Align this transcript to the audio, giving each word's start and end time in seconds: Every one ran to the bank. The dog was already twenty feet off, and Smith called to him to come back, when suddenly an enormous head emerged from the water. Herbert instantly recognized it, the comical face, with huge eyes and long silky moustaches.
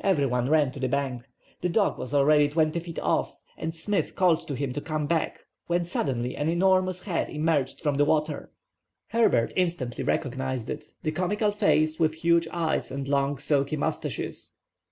Every 0.00 0.26
one 0.26 0.48
ran 0.48 0.70
to 0.70 0.78
the 0.78 0.86
bank. 0.86 1.24
The 1.60 1.68
dog 1.68 1.98
was 1.98 2.14
already 2.14 2.48
twenty 2.48 2.78
feet 2.78 3.00
off, 3.00 3.34
and 3.58 3.74
Smith 3.74 4.14
called 4.14 4.46
to 4.46 4.54
him 4.54 4.72
to 4.74 4.80
come 4.80 5.08
back, 5.08 5.40
when 5.66 5.82
suddenly 5.82 6.36
an 6.36 6.48
enormous 6.48 7.02
head 7.02 7.28
emerged 7.28 7.80
from 7.80 7.96
the 7.96 8.04
water. 8.04 8.52
Herbert 9.08 9.52
instantly 9.56 10.04
recognized 10.04 10.70
it, 10.70 10.84
the 11.02 11.10
comical 11.10 11.50
face, 11.50 11.98
with 11.98 12.14
huge 12.14 12.46
eyes 12.52 12.92
and 12.92 13.08
long 13.08 13.38
silky 13.38 13.76
moustaches. 13.76 14.52